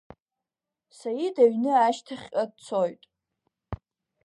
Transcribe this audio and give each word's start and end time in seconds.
Саид 0.97 1.35
аҩны 1.43 1.71
ашьҭахьҟа 1.75 2.43
дцоит. 2.51 3.01